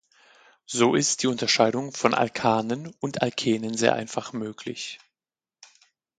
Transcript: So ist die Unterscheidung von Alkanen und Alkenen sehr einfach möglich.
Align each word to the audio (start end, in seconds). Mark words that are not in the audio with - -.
So 0.65 0.95
ist 0.95 1.21
die 1.21 1.27
Unterscheidung 1.27 1.91
von 1.91 2.15
Alkanen 2.15 2.91
und 3.01 3.21
Alkenen 3.21 3.77
sehr 3.77 3.93
einfach 3.93 4.33
möglich. 4.33 4.97